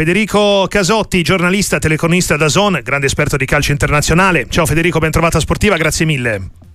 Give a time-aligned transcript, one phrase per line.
[0.00, 4.46] Federico Casotti, giornalista, telecronista da Zone, grande esperto di calcio internazionale.
[4.48, 6.69] Ciao Federico, ben trovata sportiva, grazie mille.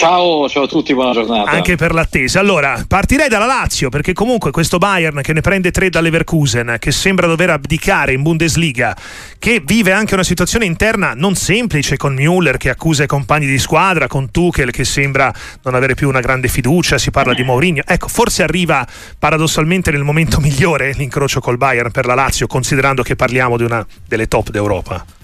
[0.00, 1.50] Ciao, ciao a tutti, buona giornata.
[1.50, 2.40] Anche per l'attesa.
[2.40, 7.26] Allora, partirei dalla Lazio, perché comunque questo Bayern che ne prende tre dall'Everkusen, che sembra
[7.26, 8.96] dover abdicare in Bundesliga,
[9.38, 13.58] che vive anche una situazione interna non semplice con Müller che accusa i compagni di
[13.58, 15.30] squadra, con Tuchel che sembra
[15.64, 17.82] non avere più una grande fiducia, si parla di Mourinho.
[17.84, 18.86] Ecco, forse arriva
[19.18, 23.86] paradossalmente nel momento migliore l'incrocio col Bayern per la Lazio, considerando che parliamo di una
[24.08, 25.19] delle top d'Europa.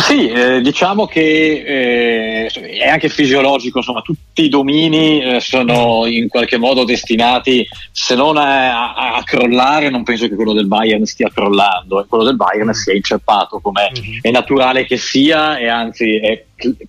[0.00, 6.28] Sì, eh, diciamo che eh, è anche fisiologico, insomma, tutti i domini eh, sono in
[6.28, 11.04] qualche modo destinati, se non a, a, a, crollare, non penso che quello del Bayern
[11.06, 14.18] stia crollando, quello del Bayern si è inceppato come mm-hmm.
[14.22, 16.44] è naturale che sia e anzi è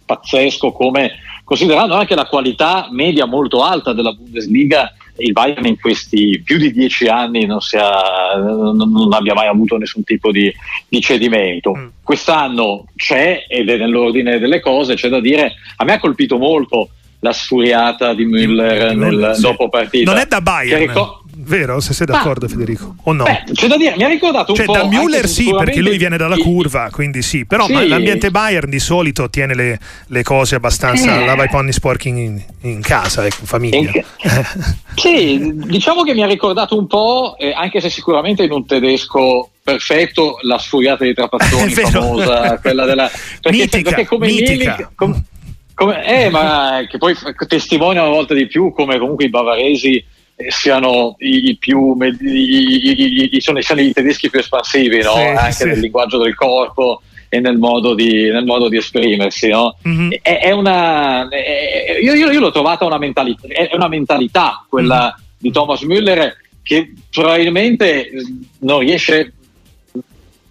[0.05, 1.11] pazzesco come,
[1.43, 6.71] considerando anche la qualità media molto alta della Bundesliga, il Bayern in questi più di
[6.71, 10.53] dieci anni non, sia, non abbia mai avuto nessun tipo di,
[10.87, 11.75] di cedimento.
[11.75, 11.87] Mm.
[12.03, 16.89] Quest'anno c'è ed è nell'ordine delle cose, c'è da dire, a me ha colpito molto
[17.19, 19.41] la sfuriata di Müller nel sì.
[19.41, 20.11] dopo partita.
[20.11, 20.79] Non è da Bayern.
[20.79, 21.79] Rico- vero?
[21.79, 23.23] Se sei d'accordo, Ma, Federico, o no?
[23.23, 24.73] Beh, c'è da dire, mi ha ricordato un cioè, po'.
[24.73, 27.45] Da Müller sì, perché lui viene dalla curva, quindi sì.
[27.45, 27.87] Però sì.
[27.87, 31.21] l'ambiente Bayern di solito tiene le, le cose abbastanza.
[31.21, 31.25] Eh.
[31.25, 33.77] Lava i ponni sporchi in, in casa, ecco, in famiglia.
[33.77, 34.03] In,
[34.95, 39.51] sì, diciamo che mi ha ricordato un po', eh, anche se sicuramente in un tedesco
[39.63, 43.09] perfetto, la sfuriata di Trapattoni famosa, quella della.
[43.41, 44.89] Perché, mitica, perché come mitica.
[44.97, 45.23] Mieli,
[45.77, 47.15] come, eh, ma che poi
[47.47, 50.03] testimonia una volta di più come comunque i bavaresi
[50.49, 55.13] siano i, i più i, i, sono, siano i tedeschi più espansivi no?
[55.13, 55.65] sì, anche sì.
[55.65, 59.75] nel linguaggio del corpo e nel modo di, nel modo di esprimersi no?
[59.87, 60.11] mm-hmm.
[60.21, 65.05] è, è, una è, io, io, io, l'ho trovata una mentalità è una mentalità quella
[65.05, 65.35] mm-hmm.
[65.39, 68.09] di Thomas Müller che probabilmente
[68.59, 69.33] non riesce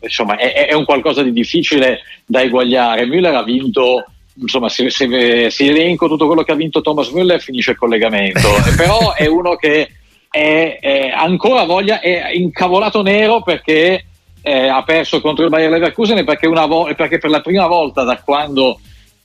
[0.01, 4.05] insomma è, è un qualcosa di difficile da eguagliare Müller ha vinto
[4.41, 8.49] insomma, se, se, se, elenco tutto quello che ha vinto Thomas Müller finisce il collegamento,
[8.77, 9.91] però è uno che
[10.31, 14.05] è, è ancora voglia, è incavolato nero perché
[14.43, 18.21] eh, ha perso contro il Bayer Leverkusen perché, vo- perché, per la prima volta da
[18.23, 18.79] quando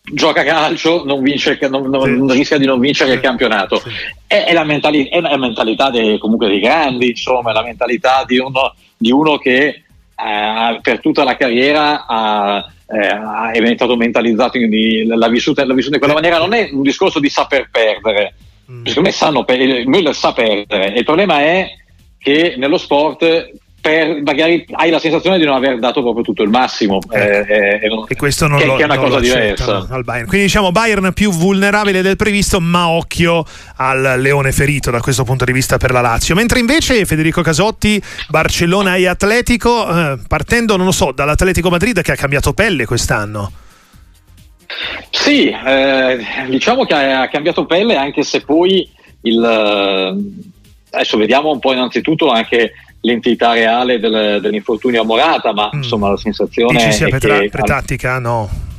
[0.03, 2.38] gioca calcio non, vince, non, non sì.
[2.38, 3.78] rischia di non vincere il campionato.
[3.78, 3.90] Sì.
[4.25, 8.24] È, è, la mentalità, è, la mentalità dei, comunque dei grandi, insomma, è la mentalità
[8.25, 14.57] di uno, di uno che eh, per tutta la carriera ha eh, è diventato mentalizzato,
[14.57, 16.38] quindi l'ha vissuta, l'ha vissuta in quella maniera.
[16.38, 18.35] Non è un discorso di saper perdere,
[18.72, 18.85] mm.
[18.85, 20.94] secondo me sanno, Müller sa perdere.
[20.96, 21.69] Il problema è
[22.18, 26.50] che nello sport per, magari hai la sensazione di non aver dato proprio tutto il
[26.50, 29.88] massimo eh, eh, eh, e questo non che, lo, che è una cosa diversa.
[29.90, 30.28] al Bayern.
[30.28, 33.44] quindi diciamo Bayern più vulnerabile del previsto ma occhio
[33.78, 36.36] al leone ferito da questo punto di vista per la Lazio.
[36.36, 42.12] Mentre invece Federico Casotti Barcellona e Atletico eh, partendo non lo so dall'Atletico Madrid che
[42.12, 43.52] ha cambiato pelle quest'anno.
[45.09, 48.88] Sì eh, diciamo che ha cambiato pelle anche se poi
[49.24, 50.50] il eh,
[50.91, 55.78] adesso vediamo un po' innanzitutto anche l'entità reale del, dell'infortunio a Morata, ma mm.
[55.78, 57.19] insomma la sensazione Dici sia è per,
[57.50, 57.50] che...
[57.50, 58.69] tattica no?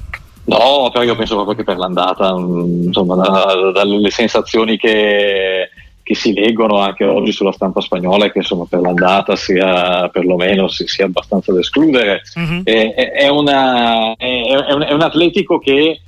[0.45, 5.69] No, però io penso proprio che per l'andata, mm, insomma, da, dalle sensazioni che,
[6.03, 10.87] che, si leggono anche oggi sulla stampa spagnola, che insomma per l'andata sia perlomeno si,
[10.89, 12.23] sia abbastanza da escludere.
[12.39, 12.61] Mm-hmm.
[12.65, 16.01] È, è, una, un, è, un, atletico che,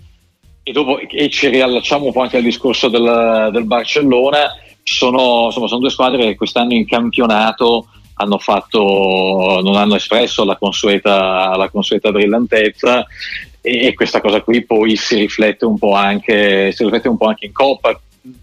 [0.64, 4.50] e, dopo, e ci riallacciamo un po' anche al discorso del, del Barcellona,
[4.82, 10.56] sono, insomma, sono due squadre che quest'anno in campionato hanno fatto, non hanno espresso la
[10.56, 13.06] consueta, la consueta brillantezza
[13.60, 17.46] e, questa cosa qui poi si riflette un po' anche, si riflette un po' anche
[17.46, 17.98] in Coppa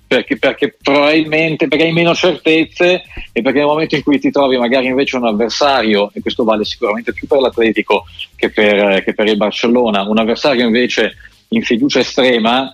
[0.06, 4.58] perché, perché, probabilmente perché hai meno certezze e perché nel momento in cui ti trovi
[4.58, 8.06] magari invece un avversario, e questo vale sicuramente più per l'Atletico
[8.36, 11.16] che per, che per il Barcellona, un avversario invece
[11.50, 12.72] in fiducia estrema,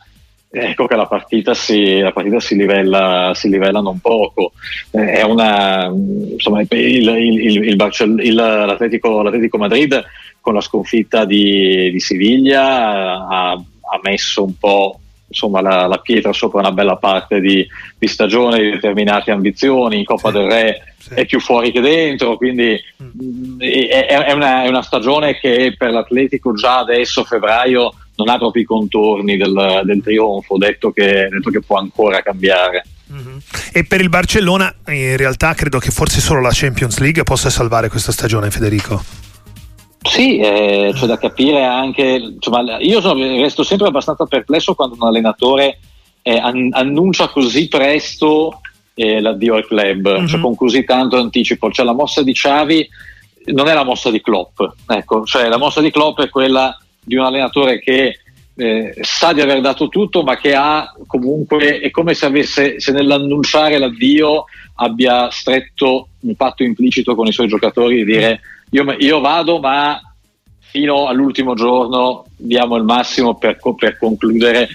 [0.49, 4.53] ecco che la partita si, la partita si, livella, si livella non poco.
[4.91, 10.03] Eh, è una, insomma, il, il, il, l'Atletico, l'Atletico, Madrid
[10.41, 16.31] con la sconfitta di, di Siviglia ha, ha, messo un po' insomma, la, la, pietra
[16.31, 17.67] sopra una bella parte di,
[17.97, 19.97] di stagione, di determinate ambizioni.
[19.97, 21.13] In Coppa sì, del Re sì.
[21.15, 23.59] è più fuori che dentro, quindi mm.
[23.59, 28.63] è, è, una, è una stagione che per l'Atletico già adesso, febbraio, non ha proprio
[28.63, 32.83] i contorni del, del trionfo, detto che, detto che, può ancora cambiare.
[33.13, 33.37] Mm-hmm.
[33.71, 37.89] E per il Barcellona in realtà credo che forse solo la Champions League possa salvare
[37.89, 39.03] questa stagione, Federico.
[40.01, 45.07] Sì, eh, c'è da capire anche, insomma, io sono, resto sempre abbastanza perplesso quando un
[45.07, 45.79] allenatore
[46.21, 48.61] eh, an- annuncia così presto
[48.95, 50.25] eh, l'addio al club, mm-hmm.
[50.25, 51.71] cioè con così tanto anticipo.
[51.71, 52.87] Cioè la mossa di Xavi
[53.53, 56.75] non è la mossa di Klopp, ecco, cioè la mossa di Klopp è quella
[57.07, 58.19] di un allenatore che
[58.55, 62.91] eh, sa di aver dato tutto, ma che ha comunque, è come se, avesse, se
[62.91, 64.43] nell'annunciare l'addio
[64.75, 70.01] abbia stretto un patto implicito con i suoi giocatori di dire io, io vado, ma
[70.59, 74.67] fino all'ultimo giorno diamo il massimo per, per, concludere,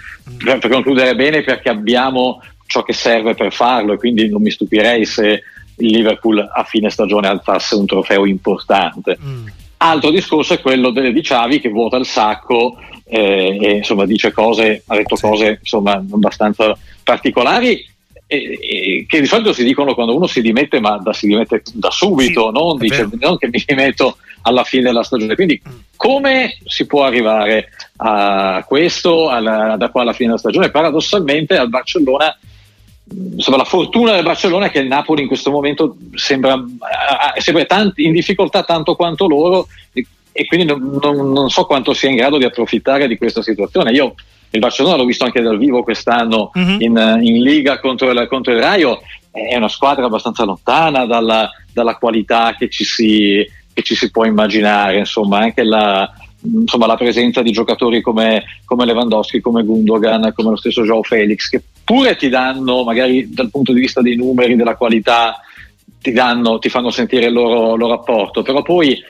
[0.43, 4.51] per, per concludere bene perché abbiamo ciò che serve per farlo e quindi non mi
[4.51, 5.43] stupirei se
[5.77, 9.19] il Liverpool a fine stagione alzasse un trofeo importante.
[9.23, 9.47] Mm.
[9.85, 14.85] Altro discorso è quello di Xavi che vuota il sacco eh, e insomma dice cose,
[14.87, 17.85] ha detto cose insomma abbastanza particolari
[19.07, 22.47] che di solito si dicono quando uno si dimette, ma da, si dimette da subito,
[22.47, 25.35] sì, non, dice, non, che mi dimetto alla fine della stagione.
[25.35, 25.73] Quindi mm.
[25.97, 30.71] come si può arrivare a questo alla, da qua alla fine della stagione?
[30.71, 32.35] Paradossalmente al Barcellona
[33.11, 36.63] insomma, la fortuna del Barcellona è che il Napoli in questo momento sembra,
[37.39, 41.93] sembra tanti, in difficoltà tanto quanto loro e, e quindi non, non, non, so quanto
[41.93, 43.93] sia in grado di approfittare di questa situazione.
[43.93, 44.15] Io
[44.51, 46.81] il Barcellona l'ho visto anche dal vivo quest'anno mm-hmm.
[46.81, 49.01] in, in, Liga contro il, contro il, Raio,
[49.31, 54.27] è una squadra abbastanza lontana dalla, dalla qualità che ci, si, che ci, si, può
[54.27, 56.11] immaginare, insomma anche la,
[56.43, 61.49] insomma, la presenza di giocatori come, come, Lewandowski, come Gundogan, come lo stesso Joao Felix,
[61.49, 65.41] che pure ti danno, magari dal punto di vista dei numeri, della qualità,
[66.01, 69.01] ti, danno, ti fanno sentire il loro, loro apporto, però poi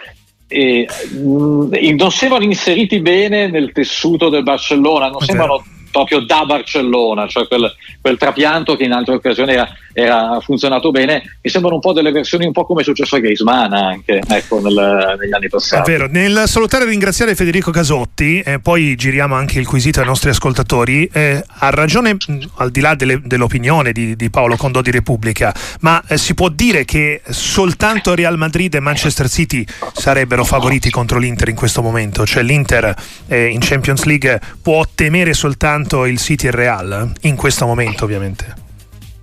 [0.46, 7.46] eh, non sembrano inseriti bene nel tessuto del Barcellona, non sembrano proprio da Barcellona, cioè
[7.46, 11.92] quel, quel trapianto che in altre occasioni era, era, funzionato bene, mi sembrano un po'
[11.92, 15.88] delle versioni un po' come è successo a Griezmann anche ecco, nel, negli anni passati.
[15.88, 20.06] È vero, nel salutare e ringraziare Federico Casotti, eh, poi giriamo anche il quesito ai
[20.06, 22.16] nostri ascoltatori, eh, ha ragione
[22.56, 26.48] al di là delle, dell'opinione di, di, Paolo Condò di Repubblica, ma eh, si può
[26.48, 32.24] dire che soltanto Real Madrid e Manchester City sarebbero favoriti contro l'Inter in questo momento,
[32.24, 32.94] cioè l'Inter
[33.28, 38.04] eh, in Champions League può temere soltanto il City e il Real, in questo momento
[38.04, 38.60] ovviamente.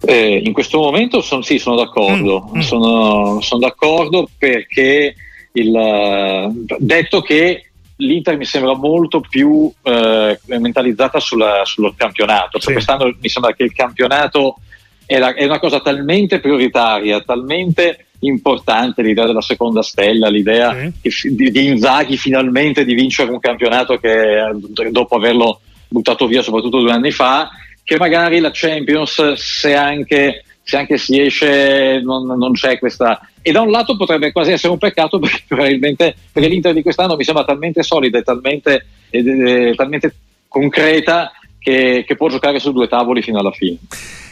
[0.02, 2.62] Eh, in questo momento son, sì, sono d'accordo, mm, mm.
[2.62, 5.14] Sono, sono, d'accordo perché
[5.52, 13.14] il, detto che l'Inter mi sembra molto più eh, mentalizzata sulla, sullo campionato, cioè quest'anno
[13.20, 14.60] mi sembra che il campionato
[15.06, 21.36] è, la, è, una cosa talmente prioritaria, talmente importante l'idea della seconda stella, l'idea sì.
[21.36, 24.50] di, di Inzaghi finalmente di vincere un campionato che
[24.92, 27.50] dopo averlo buttato via soprattutto due anni fa
[27.84, 33.52] che magari la Champions se anche, se anche si esce non, non, c'è questa e
[33.52, 37.24] da un lato potrebbe quasi essere un peccato perché probabilmente perché l'Inter di quest'anno mi
[37.24, 40.16] sembra talmente solida e talmente, eh, talmente
[40.48, 43.78] concreta che, che può giocare su due tavoli fino alla fine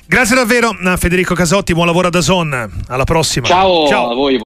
[0.09, 3.45] Grazie davvero a Federico Casotti, buon lavoro da Zon, alla prossima.
[3.45, 4.12] Ciao, Ciao.
[4.12, 4.36] a voi.